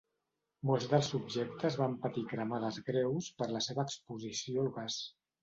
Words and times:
Molts 0.69 0.85
dels 0.93 1.09
subjectes 1.13 1.77
van 1.81 1.93
patir 2.05 2.23
cremades 2.31 2.81
greus 2.89 3.29
per 3.43 3.49
la 3.53 3.63
seva 3.67 3.87
exposició 3.91 4.67
al 4.67 4.73
gas. 4.81 4.99